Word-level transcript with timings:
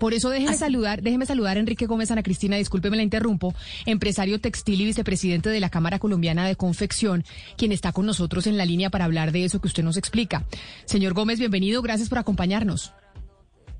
Por 0.00 0.14
eso 0.14 0.30
déjeme 0.30 0.56
saludar, 0.56 1.02
déjeme 1.02 1.26
saludar 1.26 1.58
a 1.58 1.60
Enrique 1.60 1.84
Gómez 1.84 2.10
Ana 2.10 2.22
Cristina, 2.22 2.56
discúlpeme 2.56 2.96
la 2.96 3.02
interrumpo, 3.02 3.54
empresario 3.84 4.40
textil 4.40 4.80
y 4.80 4.86
vicepresidente 4.86 5.50
de 5.50 5.60
la 5.60 5.68
Cámara 5.68 5.98
Colombiana 5.98 6.46
de 6.48 6.56
Confección, 6.56 7.22
quien 7.58 7.70
está 7.70 7.92
con 7.92 8.06
nosotros 8.06 8.46
en 8.46 8.56
la 8.56 8.64
línea 8.64 8.88
para 8.88 9.04
hablar 9.04 9.30
de 9.30 9.44
eso 9.44 9.60
que 9.60 9.68
usted 9.68 9.84
nos 9.84 9.98
explica. 9.98 10.46
Señor 10.86 11.12
Gómez, 11.12 11.38
bienvenido, 11.38 11.82
gracias 11.82 12.08
por 12.08 12.16
acompañarnos. 12.16 12.94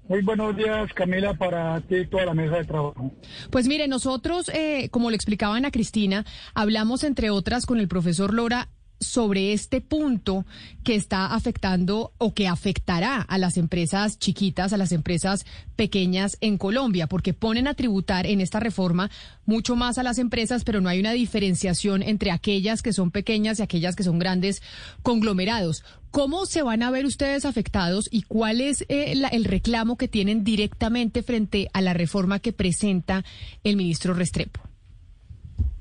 Muy 0.09 0.21
buenos 0.21 0.55
días, 0.57 0.93
Camila, 0.93 1.33
para 1.33 1.81
ti 1.81 1.97
y 1.97 2.07
toda 2.07 2.27
la 2.27 2.35
mesa 2.35 2.57
de 2.57 2.65
trabajo. 2.65 3.13
Pues 3.51 3.67
mire, 3.67 3.89
nosotros, 3.89 4.51
eh, 4.53 4.91
como 4.91 5.09
le 5.09 5.17
explicaba 5.17 5.57
Ana 5.57 5.71
Cristina, 5.71 6.27
hablamos 6.53 7.03
entre 7.03 7.31
otras 7.31 7.65
con 7.65 7.79
el 7.79 7.89
profesor 7.89 8.35
Lora 8.35 8.69
sobre 9.01 9.55
este 9.55 9.81
punto 9.81 10.45
que 10.85 10.95
está 10.95 11.35
afectando 11.35 12.13
o 12.19 12.35
que 12.35 12.47
afectará 12.47 13.23
a 13.23 13.39
las 13.39 13.57
empresas 13.57 14.19
chiquitas, 14.19 14.73
a 14.73 14.77
las 14.77 14.93
empresas 14.93 15.47
pequeñas 15.75 16.37
en 16.43 16.59
Colombia, 16.59 17.07
porque 17.07 17.33
ponen 17.33 17.67
a 17.67 17.75
tributar 17.75 18.27
en 18.27 18.41
esta 18.41 18.61
reforma 18.61 19.11
mucho 19.47 19.75
más 19.75 19.97
a 19.97 20.03
las 20.03 20.19
empresas, 20.19 20.65
pero 20.65 20.81
no 20.81 20.91
hay 20.91 21.01
una 21.01 21.13
diferenciación 21.13 22.03
entre 22.03 22.31
aquellas 22.31 22.83
que 22.83 22.93
son 22.93 23.11
pequeñas 23.11 23.59
y 23.59 23.63
aquellas 23.63 23.97
que 23.97 24.05
son 24.05 24.19
grandes 24.19 24.63
conglomerados. 25.03 25.83
¿Cómo 26.11 26.45
se 26.45 26.63
van 26.63 26.83
a 26.83 26.91
ver 26.91 27.07
ustedes 27.07 27.45
afectados 27.45 28.09
y 28.13 28.23
cuál 28.23 28.61
es 28.61 28.85
eh, 28.89 29.15
el 29.33 29.45
reclamo 29.45 29.97
que 29.97 30.09
tienen 30.09 30.45
directamente 30.45 31.23
frente 31.23 31.71
a 31.73 31.81
la 31.81 31.95
reforma 31.95 32.41
que 32.41 32.53
presenta 32.53 33.25
el 33.65 33.77
ministro 33.77 34.13
Restrepo? 34.13 34.61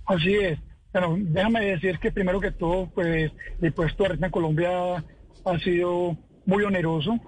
Así 0.05 0.33
es. 0.33 0.59
Bueno, 0.91 1.15
déjame 1.19 1.65
decir 1.65 1.99
que 1.99 2.11
primero 2.11 2.39
que 2.39 2.51
todo, 2.51 2.87
pues 2.87 3.31
el 3.61 3.65
impuesto 3.67 4.03
de 4.03 4.09
renta 4.09 4.25
en 4.25 4.31
Colombia 4.31 5.03
ha 5.45 5.59
sido 5.59 6.17
muy 6.45 6.63
oneroso, 6.63 7.19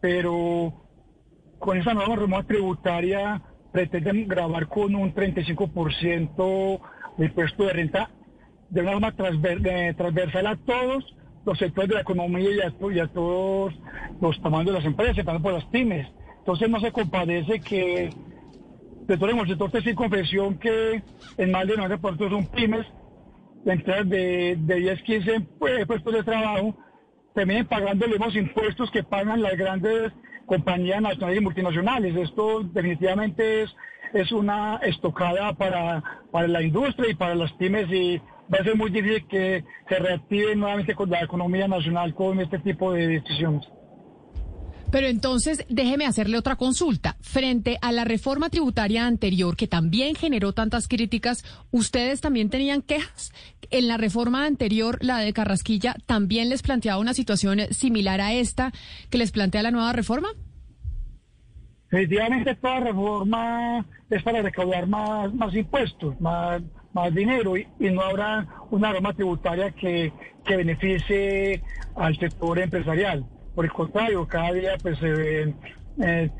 pero 0.00 0.72
con 1.58 1.76
esa 1.76 1.92
nueva 1.92 2.14
reforma 2.14 2.44
tributaria 2.44 3.42
pretenden 3.72 4.28
grabar 4.28 4.68
con 4.68 4.94
un 4.94 5.12
35% 5.12 6.80
de 7.16 7.26
impuesto 7.26 7.64
de 7.64 7.72
renta 7.72 8.10
de 8.70 8.82
una 8.82 8.92
forma 8.92 9.12
transversal 9.12 10.46
a 10.46 10.56
todos 10.56 11.16
los 11.44 11.58
sectores 11.58 11.88
de 11.88 11.94
la 11.96 12.02
economía 12.02 12.48
y 12.50 12.98
a, 13.00 13.06
todos 13.08 13.74
los 14.20 14.40
tamaños 14.40 14.66
de 14.66 14.72
las 14.72 14.84
empresas, 14.84 15.24
también 15.24 15.42
por 15.42 15.52
las 15.52 15.64
pymes. 15.66 16.06
Entonces 16.38 16.68
no 16.70 16.78
se 16.80 16.92
compadece 16.92 17.60
que 17.60 18.10
tenemos 19.16 19.44
el 19.44 19.50
sector 19.50 19.70
textil 19.70 19.94
confección 19.94 20.58
que 20.58 21.02
en 21.38 21.50
más 21.50 21.66
de 21.66 21.76
90% 21.76 22.28
son 22.28 22.46
pymes, 22.48 22.86
entradas 23.64 24.08
de, 24.08 24.56
de 24.58 24.74
10, 24.74 25.02
15 25.02 25.40
pues, 25.58 25.86
puestos 25.86 26.12
de 26.12 26.22
trabajo, 26.22 26.76
también 27.34 27.66
pagando 27.66 28.06
los 28.06 28.36
impuestos 28.36 28.90
que 28.90 29.02
pagan 29.02 29.40
las 29.40 29.56
grandes 29.56 30.12
compañías 30.46 31.00
nacionales 31.00 31.40
y 31.40 31.44
multinacionales. 31.44 32.16
Esto 32.16 32.62
definitivamente 32.62 33.62
es, 33.62 33.76
es 34.12 34.32
una 34.32 34.76
estocada 34.82 35.52
para, 35.54 36.02
para 36.30 36.48
la 36.48 36.62
industria 36.62 37.10
y 37.10 37.14
para 37.14 37.34
las 37.34 37.52
pymes 37.52 37.90
y 37.90 38.20
va 38.52 38.58
a 38.60 38.64
ser 38.64 38.76
muy 38.76 38.90
difícil 38.90 39.26
que 39.26 39.64
se 39.88 39.98
reactive 39.98 40.56
nuevamente 40.56 40.94
con 40.94 41.10
la 41.10 41.22
economía 41.22 41.68
nacional 41.68 42.14
con 42.14 42.40
este 42.40 42.58
tipo 42.58 42.92
de 42.92 43.06
decisiones. 43.06 43.66
Pero 44.90 45.06
entonces, 45.06 45.66
déjeme 45.68 46.06
hacerle 46.06 46.38
otra 46.38 46.56
consulta. 46.56 47.16
Frente 47.20 47.78
a 47.82 47.92
la 47.92 48.04
reforma 48.04 48.48
tributaria 48.48 49.06
anterior, 49.06 49.54
que 49.54 49.68
también 49.68 50.14
generó 50.14 50.54
tantas 50.54 50.88
críticas, 50.88 51.44
¿ustedes 51.70 52.22
también 52.22 52.48
tenían 52.48 52.80
quejas? 52.80 53.32
En 53.70 53.86
la 53.86 53.98
reforma 53.98 54.46
anterior, 54.46 54.98
la 55.02 55.18
de 55.18 55.34
Carrasquilla, 55.34 55.94
¿también 56.06 56.48
les 56.48 56.62
planteaba 56.62 57.00
una 57.00 57.12
situación 57.12 57.60
similar 57.70 58.22
a 58.22 58.32
esta 58.32 58.72
que 59.10 59.18
les 59.18 59.30
plantea 59.30 59.62
la 59.62 59.70
nueva 59.70 59.92
reforma? 59.92 60.28
Efectivamente, 61.90 62.54
toda 62.54 62.80
reforma 62.80 63.84
es 64.08 64.22
para 64.22 64.40
recaudar 64.40 64.86
más, 64.86 65.32
más 65.34 65.54
impuestos, 65.54 66.18
más, 66.20 66.62
más 66.94 67.14
dinero 67.14 67.56
y, 67.56 67.66
no 67.78 68.00
habrá 68.02 68.46
una 68.70 68.92
norma 68.92 69.12
tributaria 69.12 69.70
que, 69.70 70.12
que 70.46 70.56
beneficie 70.56 71.62
al 71.94 72.16
sector 72.18 72.58
empresarial. 72.58 73.24
Por 73.58 73.64
el 73.64 73.72
contrario, 73.72 74.24
cada 74.28 74.52
día 74.52 74.78
pues 74.80 74.96
se 75.00 75.10
ven 75.10 75.56
eh, 76.00 76.30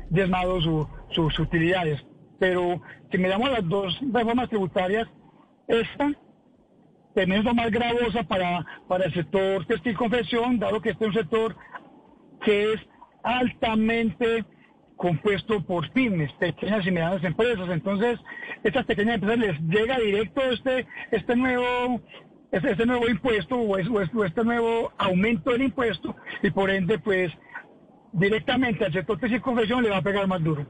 sus 1.09 1.37
utilidades. 1.37 2.01
Pero 2.39 2.81
si 3.11 3.17
miramos 3.17 3.51
las 3.51 3.67
dos 3.67 3.99
reformas 4.13 4.47
tributarias, 4.47 5.05
esta 5.67 6.13
también 7.13 7.41
es 7.41 7.43
lo 7.43 7.53
más 7.53 7.71
gravosa 7.71 8.23
para, 8.23 8.65
para 8.87 9.03
el 9.03 9.13
sector 9.13 9.65
textil 9.65 9.97
confección, 9.97 10.59
dado 10.59 10.79
que 10.79 10.91
este 10.91 11.03
es 11.03 11.07
un 11.09 11.13
sector 11.13 11.57
que 12.41 12.71
es 12.71 12.79
altamente 13.23 14.45
compuesto 14.95 15.61
por 15.61 15.91
pymes, 15.91 16.31
pequeñas 16.39 16.87
y 16.87 16.91
medianas 16.91 17.21
empresas. 17.25 17.67
Entonces, 17.69 18.17
estas 18.63 18.85
pequeñas 18.85 19.15
empresas 19.15 19.39
les 19.39 19.59
llega 19.63 19.99
directo 19.99 20.41
este, 20.49 20.87
este 21.11 21.35
nuevo 21.35 21.99
este, 22.51 22.85
nuevo 22.85 23.07
impuesto 23.07 23.55
o, 23.55 23.77
este 23.77 24.43
nuevo 24.43 24.91
aumento 24.97 25.51
del 25.51 25.63
impuesto 25.63 26.15
y 26.41 26.49
por 26.49 26.69
ende 26.69 26.99
pues 26.99 27.31
directamente 28.11 28.85
al 28.85 28.93
sector 28.93 29.19
de 29.19 29.41
confesión 29.41 29.83
le 29.83 29.89
va 29.89 29.97
a 29.97 30.01
pegar 30.01 30.27
más 30.27 30.43
duro. 30.43 30.65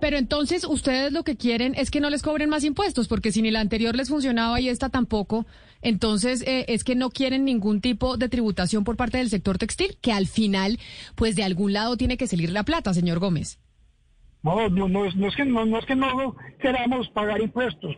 Pero 0.00 0.18
entonces 0.18 0.64
ustedes 0.64 1.12
lo 1.12 1.24
que 1.24 1.36
quieren 1.36 1.74
es 1.76 1.90
que 1.90 2.00
no 2.00 2.10
les 2.10 2.22
cobren 2.22 2.50
más 2.50 2.64
impuestos, 2.64 3.08
porque 3.08 3.32
si 3.32 3.40
ni 3.42 3.50
la 3.50 3.60
anterior 3.60 3.96
les 3.96 4.10
funcionaba 4.10 4.60
y 4.60 4.68
esta 4.68 4.90
tampoco, 4.90 5.46
entonces 5.80 6.42
eh, 6.46 6.66
es 6.68 6.84
que 6.84 6.94
no 6.94 7.10
quieren 7.10 7.44
ningún 7.44 7.80
tipo 7.80 8.16
de 8.16 8.28
tributación 8.28 8.84
por 8.84 8.96
parte 8.96 9.18
del 9.18 9.30
sector 9.30 9.58
textil, 9.58 9.96
que 10.00 10.12
al 10.12 10.26
final, 10.26 10.78
pues 11.14 11.36
de 11.36 11.44
algún 11.44 11.72
lado 11.72 11.96
tiene 11.96 12.16
que 12.16 12.26
salir 12.26 12.50
la 12.50 12.64
plata, 12.64 12.92
señor 12.92 13.18
Gómez. 13.18 13.58
No, 14.42 14.68
no, 14.68 14.88
no, 14.88 15.04
es, 15.06 15.14
que, 15.36 15.44
no 15.44 15.78
es 15.78 15.86
que 15.86 15.94
no 15.94 16.34
queramos 16.60 17.08
pagar 17.10 17.40
impuestos, 17.40 17.96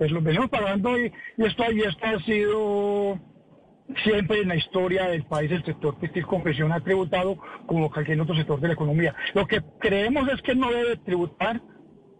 pues 0.00 0.12
lo 0.12 0.22
venimos 0.22 0.48
pagando 0.48 0.98
y, 0.98 1.12
esto, 1.36 1.62
y 1.70 1.82
ha 1.82 2.18
sido 2.20 3.20
siempre 4.02 4.40
en 4.40 4.48
la 4.48 4.56
historia 4.56 5.10
del 5.10 5.26
país 5.26 5.52
el 5.52 5.62
sector 5.62 5.98
textil 5.98 6.24
confesión 6.24 6.72
ha 6.72 6.80
tributado 6.80 7.36
como 7.66 7.90
cualquier 7.90 8.18
otro 8.18 8.34
sector 8.34 8.58
de 8.60 8.68
la 8.68 8.72
economía. 8.72 9.14
Lo 9.34 9.46
que 9.46 9.60
creemos 9.78 10.26
es 10.32 10.40
que 10.40 10.54
no 10.54 10.72
debe 10.72 10.96
tributar 10.96 11.60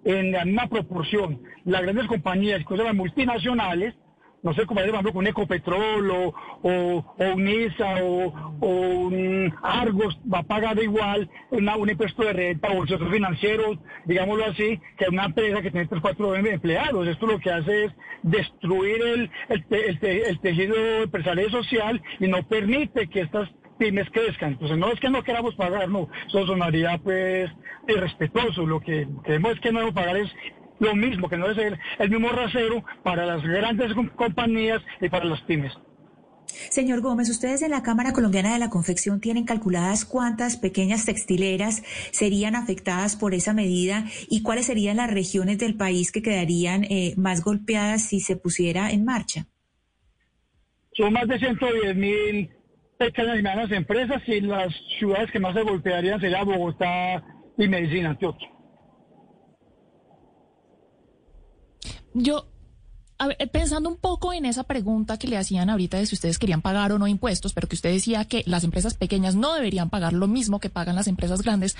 en 0.04 0.30
la 0.30 0.44
misma 0.44 0.68
proporción 0.68 1.40
las 1.64 1.80
grandes 1.80 2.06
compañías, 2.06 2.60
incluso 2.60 2.84
las 2.84 2.94
multinacionales, 2.94 3.94
no 4.42 4.54
sé 4.54 4.66
cómo 4.66 4.80
ejemplo 4.80 5.12
con 5.12 5.26
Ecopetrol 5.26 6.10
o, 6.10 6.34
o, 6.62 7.04
o 7.18 7.24
UNISA 7.34 8.02
o, 8.02 8.32
un 8.60 9.52
Argos 9.62 10.18
va 10.32 10.38
a 10.38 10.42
pagar 10.42 10.78
igual 10.82 11.28
una, 11.50 11.76
un 11.76 11.90
impuesto 11.90 12.24
de 12.24 12.32
renta 12.32 12.68
o 12.70 12.86
sector 12.86 13.10
financieros, 13.10 13.78
digámoslo 14.06 14.44
así, 14.46 14.80
que 14.96 15.08
una 15.08 15.26
empresa 15.26 15.62
que 15.62 15.70
tiene 15.70 15.86
3, 15.86 16.00
4 16.00 16.36
empleados. 16.36 17.06
Esto 17.06 17.26
lo 17.26 17.38
que 17.38 17.50
hace 17.50 17.84
es 17.84 17.92
destruir 18.22 19.02
el, 19.02 19.30
el, 19.48 20.40
tejido 20.40 21.02
empresarial 21.02 21.48
y 21.48 21.50
social 21.50 22.02
y 22.18 22.26
no 22.26 22.42
permite 22.46 23.08
que 23.08 23.20
estas 23.20 23.50
pymes 23.78 24.08
crezcan. 24.10 24.52
Entonces 24.52 24.78
no 24.78 24.92
es 24.92 25.00
que 25.00 25.10
no 25.10 25.22
queramos 25.22 25.54
pagar, 25.54 25.88
no, 25.88 26.08
eso 26.26 26.46
sonaría 26.46 26.98
pues 26.98 27.50
irrespetuoso. 27.88 28.66
Lo 28.66 28.80
que 28.80 29.08
queremos 29.24 29.52
es 29.52 29.60
que 29.60 29.72
no 29.72 29.92
pagar 29.92 30.16
es 30.16 30.30
lo 30.80 30.96
mismo, 30.96 31.28
que 31.28 31.36
no 31.36 31.46
debe 31.46 31.62
ser 31.62 31.78
el 31.98 32.10
mismo 32.10 32.30
rasero 32.30 32.82
para 33.04 33.24
las 33.24 33.42
grandes 33.42 33.92
compañías 34.16 34.82
y 35.00 35.08
para 35.08 35.26
las 35.26 35.40
pymes. 35.42 35.72
Señor 36.68 37.00
Gómez, 37.00 37.28
ustedes 37.30 37.62
en 37.62 37.70
la 37.70 37.82
Cámara 37.82 38.12
Colombiana 38.12 38.52
de 38.52 38.58
la 38.58 38.70
Confección 38.70 39.20
tienen 39.20 39.44
calculadas 39.44 40.04
cuántas 40.04 40.56
pequeñas 40.56 41.04
textileras 41.06 41.82
serían 42.10 42.56
afectadas 42.56 43.16
por 43.16 43.34
esa 43.34 43.52
medida 43.52 44.04
y 44.28 44.42
cuáles 44.42 44.66
serían 44.66 44.96
las 44.96 45.10
regiones 45.10 45.58
del 45.58 45.76
país 45.76 46.10
que 46.10 46.22
quedarían 46.22 46.84
eh, 46.84 47.14
más 47.16 47.44
golpeadas 47.44 48.02
si 48.02 48.20
se 48.20 48.36
pusiera 48.36 48.90
en 48.90 49.04
marcha. 49.04 49.46
Son 50.92 51.12
más 51.12 51.28
de 51.28 51.38
110 51.38 51.96
mil 51.96 52.50
pequeñas 52.98 53.38
y 53.38 53.42
medianas 53.42 53.70
empresas 53.70 54.22
y 54.26 54.40
las 54.40 54.74
ciudades 54.98 55.30
que 55.30 55.38
más 55.38 55.54
se 55.54 55.62
golpearían 55.62 56.20
serían 56.20 56.44
Bogotá 56.44 57.22
y 57.56 57.68
Medellín, 57.68 58.06
Antioquia. 58.06 58.48
Yo, 62.14 62.46
pensando 63.52 63.88
un 63.88 63.96
poco 63.96 64.32
en 64.32 64.44
esa 64.44 64.64
pregunta 64.64 65.18
que 65.18 65.28
le 65.28 65.36
hacían 65.36 65.70
ahorita 65.70 65.98
de 65.98 66.06
si 66.06 66.14
ustedes 66.14 66.38
querían 66.38 66.62
pagar 66.62 66.92
o 66.92 66.98
no 66.98 67.06
impuestos, 67.06 67.52
pero 67.52 67.68
que 67.68 67.76
usted 67.76 67.92
decía 67.92 68.24
que 68.24 68.42
las 68.46 68.64
empresas 68.64 68.94
pequeñas 68.94 69.36
no 69.36 69.54
deberían 69.54 69.90
pagar 69.90 70.12
lo 70.12 70.26
mismo 70.26 70.60
que 70.60 70.70
pagan 70.70 70.96
las 70.96 71.06
empresas 71.06 71.42
grandes, 71.42 71.76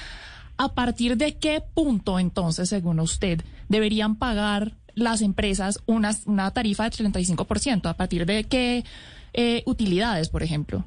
¿a 0.56 0.74
partir 0.74 1.16
de 1.16 1.36
qué 1.38 1.62
punto 1.74 2.18
entonces, 2.18 2.68
según 2.68 3.00
usted, 3.00 3.42
deberían 3.68 4.16
pagar 4.16 4.76
las 4.94 5.22
empresas 5.22 5.82
una, 5.86 6.12
una 6.26 6.50
tarifa 6.50 6.84
de 6.84 6.90
35%? 6.90 7.86
¿A 7.86 7.96
partir 7.96 8.26
de 8.26 8.44
qué 8.44 8.84
eh, 9.32 9.62
utilidades, 9.66 10.28
por 10.28 10.42
ejemplo? 10.42 10.84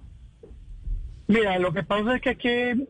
Mira, 1.28 1.58
lo 1.58 1.74
que 1.74 1.84
pasa 1.84 2.16
es 2.16 2.22
que 2.22 2.30
aquí 2.30 2.88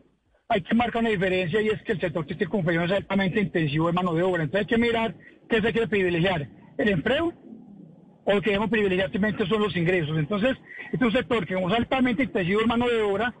hay 0.48 0.62
que 0.62 0.74
marcar 0.74 1.00
una 1.00 1.10
diferencia 1.10 1.62
y 1.62 1.68
es 1.68 1.82
que 1.82 1.92
el 1.92 2.00
sector 2.00 2.26
textil 2.26 2.48
es 2.82 2.90
altamente 2.90 3.40
intensivo 3.40 3.86
de 3.86 3.92
mano 3.92 4.12
de 4.12 4.22
obra. 4.22 4.42
Entonces 4.42 4.66
hay 4.66 4.74
que 4.74 4.78
mirar 4.78 5.14
qué 5.48 5.60
se 5.60 5.72
quiere 5.72 5.88
privilegiar, 5.88 6.48
el 6.78 6.88
empleo 6.88 7.32
o 8.24 8.34
lo 8.34 8.40
que 8.40 8.50
debemos 8.50 8.70
privilegiar 8.70 9.10
simplemente 9.10 9.46
son 9.46 9.60
los 9.62 9.76
ingresos. 9.76 10.16
Entonces, 10.18 10.56
este 10.92 10.96
es 10.96 11.02
un 11.02 11.12
sector 11.12 11.46
que 11.46 11.54
es 11.54 11.72
altamente 11.72 12.22
intensivo 12.24 12.60
de 12.60 12.66
mano 12.66 12.88
de 12.88 13.02
obra 13.02 13.34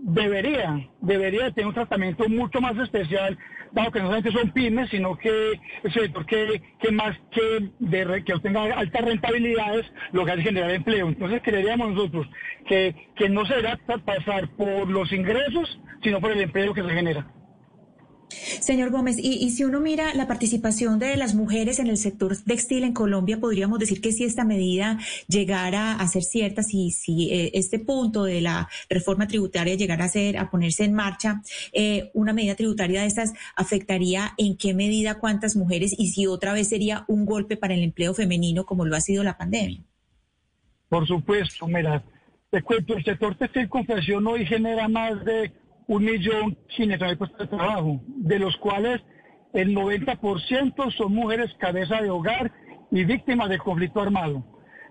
debería, 0.00 0.88
debería 1.00 1.50
tener 1.50 1.68
un 1.68 1.74
tratamiento 1.74 2.28
mucho 2.28 2.60
más 2.60 2.76
especial, 2.78 3.36
dado 3.72 3.90
que 3.90 3.98
no 3.98 4.06
solamente 4.06 4.32
son 4.32 4.50
pymes, 4.52 4.88
sino 4.90 5.16
que 5.16 5.52
es 5.82 5.92
sector 5.92 6.24
que, 6.26 6.62
que 6.80 6.92
más 6.92 7.16
que, 7.30 7.70
de, 7.78 8.24
que 8.24 8.34
obtenga 8.34 8.62
altas 8.62 9.04
rentabilidades, 9.04 9.86
lo 10.12 10.24
que 10.24 10.32
hace 10.32 10.42
generar 10.42 10.70
empleo. 10.70 11.08
Entonces 11.08 11.42
creeríamos 11.42 11.94
nosotros 11.94 12.26
que, 12.66 12.94
que 13.16 13.28
no 13.28 13.44
se 13.46 13.56
debe 13.56 13.76
pasar 14.04 14.48
por 14.56 14.88
los 14.88 15.12
ingresos, 15.12 15.80
sino 16.02 16.20
por 16.20 16.32
el 16.32 16.40
empleo 16.40 16.72
que 16.72 16.82
se 16.82 16.90
genera. 16.90 17.26
Señor 18.60 18.90
Gómez, 18.90 19.16
y, 19.18 19.50
si 19.50 19.64
uno 19.64 19.80
mira 19.80 20.14
la 20.14 20.26
participación 20.26 20.98
de 20.98 21.16
las 21.16 21.34
mujeres 21.34 21.78
en 21.78 21.86
el 21.88 21.96
sector 21.96 22.36
textil 22.36 22.84
en 22.84 22.92
Colombia, 22.92 23.38
podríamos 23.40 23.78
decir 23.78 24.00
que 24.00 24.12
si 24.12 24.24
esta 24.24 24.44
medida 24.44 24.98
llegara 25.28 25.94
a 25.94 26.08
ser 26.08 26.22
cierta, 26.22 26.62
si, 26.62 26.90
si 26.90 27.30
eh, 27.30 27.50
este 27.54 27.78
punto 27.78 28.24
de 28.24 28.40
la 28.40 28.68
reforma 28.88 29.26
tributaria 29.26 29.74
llegara 29.74 30.04
a 30.04 30.08
ser, 30.08 30.38
a 30.38 30.50
ponerse 30.50 30.84
en 30.84 30.94
marcha, 30.94 31.42
eh, 31.72 32.10
una 32.14 32.32
medida 32.32 32.54
tributaria 32.54 33.02
de 33.02 33.06
estas 33.06 33.32
afectaría 33.56 34.34
en 34.36 34.56
qué 34.56 34.74
medida 34.74 35.18
cuántas 35.18 35.56
mujeres 35.56 35.94
y 35.96 36.08
si 36.08 36.26
otra 36.26 36.52
vez 36.52 36.68
sería 36.68 37.04
un 37.08 37.26
golpe 37.26 37.56
para 37.56 37.74
el 37.74 37.82
empleo 37.82 38.14
femenino 38.14 38.64
como 38.64 38.84
lo 38.84 38.96
ha 38.96 39.00
sido 39.00 39.24
la 39.24 39.36
pandemia. 39.36 39.82
Por 40.88 41.06
supuesto, 41.06 41.66
mira, 41.66 42.02
te 42.50 42.62
cuento, 42.62 42.94
el 42.94 43.04
sector 43.04 43.34
textil 43.34 43.68
confesión 43.68 44.26
hoy 44.26 44.46
genera 44.46 44.88
más 44.88 45.22
de 45.24 45.52
un 45.88 46.04
millón 46.04 46.56
puestos 47.18 47.38
de 47.38 47.46
trabajo, 47.46 48.00
de 48.06 48.38
los 48.38 48.56
cuales 48.58 49.00
el 49.54 49.74
90% 49.74 50.92
son 50.92 51.14
mujeres 51.14 51.52
cabeza 51.58 52.00
de 52.00 52.10
hogar 52.10 52.52
y 52.90 53.04
víctimas 53.04 53.48
del 53.48 53.58
conflicto 53.58 54.02
armado. 54.02 54.44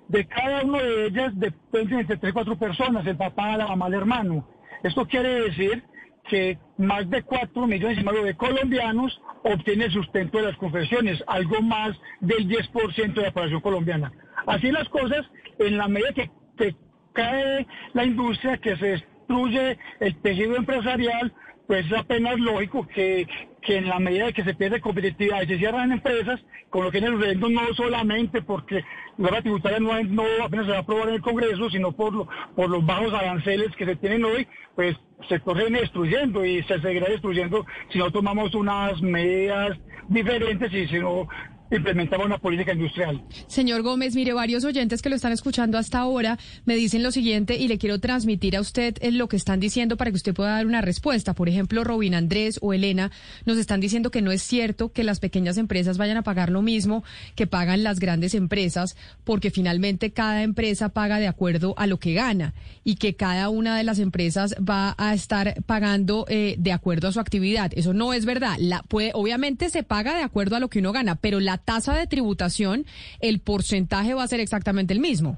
De 0.07 0.25
cada 0.25 0.63
uno 0.63 0.79
de 0.79 1.05
ellas 1.05 1.31
dependen 1.35 1.99
entre 1.99 2.17
tres 2.17 2.33
cuatro 2.33 2.57
personas, 2.57 3.05
el 3.05 3.15
papá, 3.15 3.57
la 3.57 3.67
mamá, 3.67 3.87
el 3.87 3.93
hermano. 3.93 4.47
Esto 4.83 5.05
quiere 5.05 5.41
decir 5.41 5.83
que 6.29 6.57
más 6.77 7.09
de 7.09 7.23
4 7.23 7.67
millones 7.67 7.99
y 7.99 8.03
medio 8.03 8.23
de 8.23 8.35
colombianos 8.35 9.21
obtienen 9.43 9.91
sustento 9.91 10.39
de 10.39 10.45
las 10.45 10.57
confesiones, 10.57 11.23
algo 11.27 11.61
más 11.61 11.95
del 12.19 12.47
10% 12.49 13.13
de 13.13 13.21
la 13.21 13.31
población 13.31 13.61
colombiana. 13.61 14.11
Así 14.45 14.71
las 14.71 14.89
cosas, 14.89 15.25
en 15.59 15.77
la 15.77 15.87
medida 15.87 16.11
que, 16.13 16.31
que 16.57 16.75
cae 17.13 17.65
la 17.93 18.03
industria, 18.03 18.57
que 18.57 18.75
se 18.77 19.03
destruye 19.27 19.77
el 19.99 20.15
tejido 20.21 20.55
empresarial, 20.55 21.33
pues 21.67 21.85
es 21.85 21.93
apenas 21.93 22.39
lógico 22.39 22.87
que, 22.87 23.27
que 23.61 23.77
en 23.77 23.89
la 23.89 23.99
medida 23.99 24.27
de 24.27 24.33
que 24.33 24.43
se 24.43 24.53
pierde 24.53 24.79
competitividad 24.79 25.41
y 25.41 25.47
se 25.47 25.57
cierran 25.57 25.91
empresas, 25.91 26.39
con 26.69 26.85
lo 26.85 26.91
que 26.91 26.99
viene 26.99 27.15
sucediendo 27.15 27.49
no 27.49 27.73
solamente 27.73 28.41
porque 28.41 28.83
la 29.17 29.41
tributaria 29.41 29.79
no, 29.79 30.01
no 30.03 30.23
apenas 30.43 30.65
se 30.65 30.71
va 30.71 30.77
a 30.77 30.81
aprobar 30.81 31.09
en 31.09 31.15
el 31.15 31.21
Congreso, 31.21 31.69
sino 31.69 31.91
por, 31.91 32.13
lo, 32.13 32.27
por 32.55 32.69
los 32.69 32.85
bajos 32.85 33.13
aranceles 33.13 33.75
que 33.75 33.85
se 33.85 33.95
tienen 33.97 34.23
hoy, 34.23 34.47
pues 34.75 34.95
se 35.27 35.39
corren 35.39 35.73
destruyendo 35.73 36.45
y 36.45 36.63
se 36.63 36.79
seguirá 36.79 37.09
destruyendo 37.09 37.65
si 37.89 37.97
no 37.99 38.11
tomamos 38.11 38.53
unas 38.55 39.01
medidas 39.01 39.77
diferentes 40.07 40.71
y 40.73 40.87
si 40.87 40.99
no 40.99 41.27
implementaba 41.71 42.25
una 42.25 42.37
política 42.37 42.73
industrial. 42.73 43.21
Señor 43.47 43.81
Gómez, 43.81 44.15
mire, 44.15 44.33
varios 44.33 44.63
oyentes 44.63 45.01
que 45.01 45.09
lo 45.09 45.15
están 45.15 45.31
escuchando 45.31 45.77
hasta 45.77 45.99
ahora 45.99 46.37
me 46.65 46.75
dicen 46.75 47.03
lo 47.03 47.11
siguiente 47.11 47.55
y 47.57 47.67
le 47.67 47.77
quiero 47.77 47.99
transmitir 47.99 48.55
a 48.55 48.61
usted 48.61 48.97
lo 49.11 49.27
que 49.27 49.35
están 49.35 49.59
diciendo 49.59 49.97
para 49.97 50.11
que 50.11 50.17
usted 50.17 50.33
pueda 50.33 50.51
dar 50.51 50.65
una 50.65 50.81
respuesta. 50.81 51.33
Por 51.33 51.49
ejemplo, 51.49 51.83
Robin 51.83 52.15
Andrés 52.15 52.59
o 52.61 52.73
Elena 52.73 53.11
nos 53.45 53.57
están 53.57 53.79
diciendo 53.79 54.11
que 54.11 54.21
no 54.21 54.31
es 54.31 54.41
cierto 54.41 54.91
que 54.91 55.03
las 55.03 55.19
pequeñas 55.19 55.57
empresas 55.57 55.97
vayan 55.97 56.17
a 56.17 56.23
pagar 56.23 56.49
lo 56.49 56.61
mismo 56.61 57.03
que 57.35 57.47
pagan 57.47 57.83
las 57.83 57.99
grandes 57.99 58.33
empresas, 58.33 58.95
porque 59.23 59.51
finalmente 59.51 60.11
cada 60.11 60.43
empresa 60.43 60.89
paga 60.89 61.19
de 61.19 61.27
acuerdo 61.27 61.73
a 61.77 61.87
lo 61.87 61.99
que 61.99 62.13
gana 62.13 62.53
y 62.83 62.95
que 62.95 63.15
cada 63.15 63.49
una 63.49 63.77
de 63.77 63.83
las 63.83 63.99
empresas 63.99 64.55
va 64.55 64.95
a 64.97 65.13
estar 65.13 65.63
pagando 65.65 66.25
eh, 66.29 66.55
de 66.57 66.71
acuerdo 66.71 67.07
a 67.07 67.11
su 67.11 67.19
actividad. 67.19 67.71
Eso 67.75 67.93
no 67.93 68.13
es 68.13 68.25
verdad. 68.25 68.55
La, 68.59 68.83
puede, 68.83 69.11
obviamente 69.13 69.69
se 69.69 69.83
paga 69.83 70.15
de 70.15 70.23
acuerdo 70.23 70.55
a 70.55 70.59
lo 70.59 70.69
que 70.69 70.79
uno 70.79 70.91
gana, 70.91 71.15
pero 71.15 71.39
la 71.39 71.56
tasa 71.57 71.95
de 71.95 72.07
tributación, 72.07 72.85
el 73.19 73.39
porcentaje 73.39 74.13
va 74.13 74.23
a 74.23 74.27
ser 74.27 74.39
exactamente 74.39 74.93
el 74.93 74.99
mismo. 74.99 75.37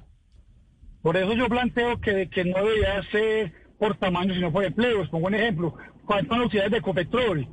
Por 1.02 1.16
eso 1.16 1.34
yo 1.34 1.48
planteo 1.48 2.00
que, 2.02 2.30
que 2.30 2.44
no 2.44 2.58
debería 2.58 3.02
ser 3.12 3.54
por 3.80 3.96
tamaño, 3.96 4.34
sino 4.34 4.52
por 4.52 4.66
empleos. 4.66 5.08
Pongo 5.10 5.28
un 5.28 5.36
ejemplo. 5.36 5.74
¿Cuántas 6.06 6.38
velocidades 6.38 6.72
de 6.72 6.78
Ecopetrol? 6.78 7.48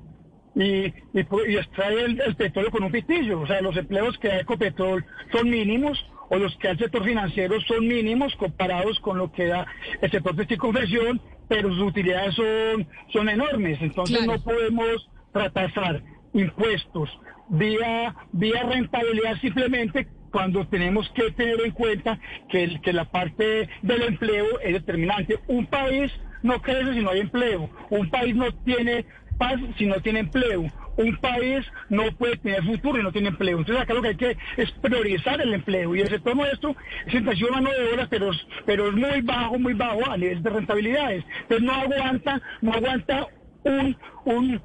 Y, 0.57 0.87
y, 0.87 1.57
extrae 1.57 2.05
el, 2.05 2.37
petróleo 2.37 2.71
con 2.71 2.83
un 2.83 2.93
pitillo. 2.93 3.41
O 3.41 3.47
sea, 3.47 3.61
los 3.61 3.77
empleos 3.77 4.19
que 4.19 4.29
da 4.29 4.41
Ecopetrol 4.41 5.05
son 5.31 5.49
mínimos 5.49 6.05
o 6.29 6.39
los 6.39 6.57
que 6.57 6.69
da 6.69 6.73
el 6.73 6.79
sector 6.79 7.05
financiero 7.05 7.61
son 7.61 7.87
mínimos 7.87 8.35
comparados 8.37 8.99
con 9.01 9.19
lo 9.19 9.31
que 9.31 9.47
da 9.47 9.67
el 10.01 10.11
sector 10.11 10.35
de 10.35 10.59
conversión, 10.59 11.21
pero 11.49 11.69
sus 11.71 11.83
utilidades 11.83 12.35
son, 12.35 12.89
son 13.13 13.29
enormes. 13.29 13.79
Entonces 13.81 14.27
no 14.27 14.43
podemos 14.43 15.09
tratar 15.33 16.03
impuestos 16.37 17.11
vía, 17.49 18.15
vía 18.33 18.62
rentabilidad 18.62 19.37
simplemente 19.41 20.09
cuando 20.31 20.67
tenemos 20.67 21.09
que 21.11 21.31
tener 21.33 21.61
en 21.65 21.71
cuenta 21.71 22.19
que, 22.49 22.81
que 22.83 22.93
la 22.93 23.06
parte 23.06 23.69
del 23.83 24.03
empleo 24.03 24.61
es 24.61 24.75
determinante. 24.75 25.38
Un 25.49 25.67
país 25.67 26.12
no 26.43 26.61
crece 26.61 26.94
si 26.94 27.00
no 27.00 27.11
hay 27.11 27.21
empleo. 27.21 27.71
Un 27.91 28.11
país 28.11 28.35
no 28.35 28.53
tiene 28.53 29.06
paz 29.38 29.56
si 29.79 29.87
no 29.87 29.94
tiene 30.00 30.21
empleo. 30.21 30.71
Un 30.97 31.17
país 31.19 31.65
no 31.91 32.05
puede 32.17 32.37
tener 32.39 32.62
futuro 32.65 32.99
si 32.99 33.03
no 33.03 33.12
tiene 33.12 33.29
empleo. 33.29 33.59
Entonces 33.59 33.82
acá 33.82 33.94
lo 33.94 34.03
que 34.03 34.09
hay 34.09 34.17
que 34.17 34.37
es 34.56 34.71
priorizar 34.82 35.41
el 35.41 35.55
empleo. 35.55 35.94
Y 35.94 36.00
el 36.00 36.09
sector 36.09 36.37
nuestro 36.37 36.75
es 37.06 37.15
inversión 37.15 37.50
mano 37.53 37.71
de 37.71 37.93
horas, 37.93 38.09
pero, 38.11 38.31
pero 38.65 38.89
es 38.89 38.94
muy 38.94 39.21
bajo, 39.23 39.59
muy 39.59 39.75
bajo 39.75 40.11
a 40.11 40.17
nivel 40.17 40.43
de 40.43 40.50
rentabilidades. 40.50 41.25
Entonces 41.43 41.67
no 41.67 41.73
aguanta, 41.73 42.41
no 42.62 42.73
aguanta 42.73 43.27
un, 43.65 43.97
un 44.25 44.62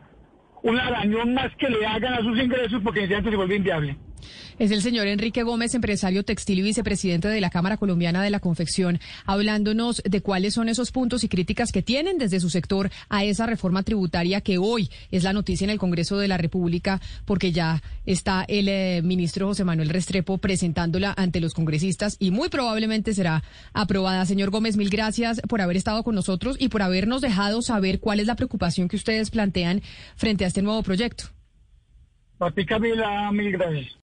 un 0.63 0.79
arañón 0.79 1.33
más 1.33 1.55
que 1.57 1.69
le 1.69 1.85
hagan 1.85 2.13
a 2.13 2.19
sus 2.19 2.37
ingresos 2.37 2.81
porque 2.83 2.99
inmediatamente 2.99 3.31
se 3.31 3.37
vuelve 3.37 3.55
inviable. 3.55 3.97
Es 4.59 4.71
el 4.71 4.81
señor 4.81 5.07
Enrique 5.07 5.44
Gómez, 5.44 5.73
empresario 5.75 6.23
textil 6.23 6.59
y 6.59 6.62
vicepresidente 6.62 7.27
de 7.27 7.41
la 7.41 7.50
Cámara 7.50 7.77
Colombiana 7.77 8.23
de 8.23 8.29
la 8.29 8.39
Confección, 8.39 9.00
hablándonos 9.25 10.01
de 10.03 10.21
cuáles 10.21 10.53
son 10.53 10.69
esos 10.69 10.91
puntos 10.91 11.23
y 11.23 11.29
críticas 11.29 11.71
que 11.71 11.81
tienen 11.81 12.18
desde 12.18 12.39
su 12.39 12.50
sector 12.50 12.91
a 13.09 13.23
esa 13.23 13.45
reforma 13.45 13.83
tributaria 13.83 14.41
que 14.41 14.57
hoy 14.57 14.89
es 15.12 15.23
la 15.23 15.33
noticia 15.33 15.65
en 15.65 15.71
el 15.71 15.79
Congreso 15.79 16.18
de 16.18 16.27
la 16.27 16.38
República, 16.38 17.01
porque 17.25 17.51
ya 17.51 17.81
está 18.06 18.45
el 18.47 18.68
eh, 18.68 19.01
ministro 19.03 19.47
José 19.47 19.63
Manuel 19.63 19.89
Restrepo 19.89 20.38
presentándola 20.38 21.13
ante 21.17 21.39
los 21.39 21.53
congresistas 21.53 22.17
y 22.19 22.31
muy 22.31 22.50
probablemente 22.50 23.13
será 23.13 23.44
aprobada. 23.74 24.25
Señor 24.25 24.50
Gómez, 24.50 24.77
mil 24.77 24.89
gracias 24.89 25.41
por 25.47 25.62
haber 25.62 25.77
estado 25.77 26.03
con 26.03 26.15
nosotros 26.15 26.57
y 26.59 26.69
por 26.69 26.81
habernos 26.81 27.21
dejado 27.21 27.62
saber 27.62 28.00
cuál 28.00 28.19
es 28.19 28.27
la 28.27 28.35
preocupación 28.35 28.88
que 28.88 28.95
ustedes 28.95 29.31
plantean 29.31 29.81
frente 30.15 30.45
a 30.45 30.47
este 30.47 30.62
nuevo 30.62 30.83
proyecto. 30.83 31.25
Camila, 32.67 33.31
mil 33.31 33.51
gracias. 33.51 34.01